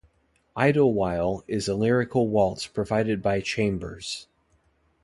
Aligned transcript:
"Idle 0.55 0.91
While" 0.93 1.43
is 1.47 1.67
a 1.67 1.75
lyrical 1.75 2.27
waltz 2.27 2.65
provided 2.65 3.21
by 3.21 3.39
Chambers. 3.39 4.25